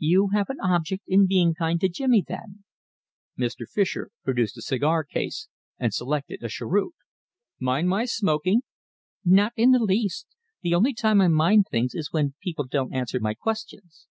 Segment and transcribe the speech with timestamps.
[0.00, 2.64] "You have an object in being kind to Jimmy, then?"
[3.38, 3.68] Mr.
[3.68, 5.46] Fischer produced a cigar case
[5.78, 6.92] and selected a cheroot.
[7.60, 8.62] "Mind my smoking?"
[9.24, 10.26] "Not in the least.
[10.62, 14.08] The only time I mind things is when people don't answer my questions."